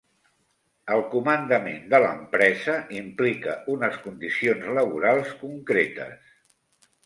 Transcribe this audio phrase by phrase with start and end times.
[0.95, 6.37] El comandament de l'empresa implica unes condicions laborals concretes.